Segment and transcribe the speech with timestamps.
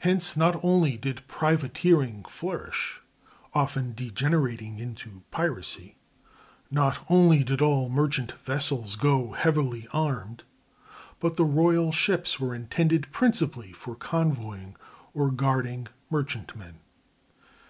[0.00, 9.32] Hence not only did privateering flourish,—often degenerating into piracy,—not only did all merchant vessels go
[9.32, 10.42] heavily armed,
[11.20, 14.76] but the royal ships were intended principally for convoying
[15.14, 16.80] or guarding merchantmen.